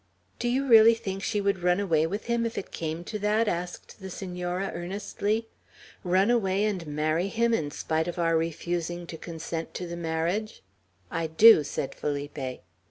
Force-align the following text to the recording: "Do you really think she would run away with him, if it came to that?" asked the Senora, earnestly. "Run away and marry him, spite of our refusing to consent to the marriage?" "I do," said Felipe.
"Do 0.39 0.47
you 0.47 0.65
really 0.65 0.95
think 0.95 1.21
she 1.21 1.39
would 1.39 1.61
run 1.61 1.79
away 1.79 2.07
with 2.07 2.25
him, 2.25 2.43
if 2.43 2.57
it 2.57 2.71
came 2.71 3.03
to 3.03 3.19
that?" 3.19 3.47
asked 3.47 3.99
the 3.99 4.09
Senora, 4.09 4.71
earnestly. 4.73 5.47
"Run 6.03 6.31
away 6.31 6.65
and 6.65 6.87
marry 6.87 7.27
him, 7.27 7.69
spite 7.69 8.07
of 8.07 8.17
our 8.17 8.35
refusing 8.35 9.05
to 9.05 9.15
consent 9.15 9.75
to 9.75 9.85
the 9.85 9.95
marriage?" 9.95 10.63
"I 11.11 11.27
do," 11.27 11.63
said 11.63 11.93
Felipe. 11.93 12.63